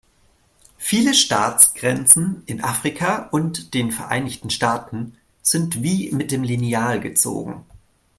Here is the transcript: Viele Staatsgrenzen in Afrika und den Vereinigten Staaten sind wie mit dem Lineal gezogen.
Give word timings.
Viele 0.79 1.13
Staatsgrenzen 1.13 2.41
in 2.47 2.63
Afrika 2.63 3.27
und 3.29 3.75
den 3.75 3.91
Vereinigten 3.91 4.49
Staaten 4.49 5.15
sind 5.43 5.83
wie 5.83 6.11
mit 6.11 6.31
dem 6.31 6.41
Lineal 6.41 6.99
gezogen. 6.99 7.63